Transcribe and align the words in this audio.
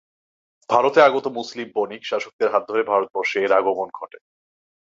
ভারতে 0.69 0.99
আগত 1.01 1.25
মুসলিম 1.27 1.67
বণিক, 1.75 2.01
শাসকদের 2.05 2.49
হাত 2.51 2.63
ধরে 2.69 2.81
ভারতবর্ষে 2.83 3.37
এর 3.43 3.51
আগমন 3.51 3.87
ঘটে। 3.99 4.17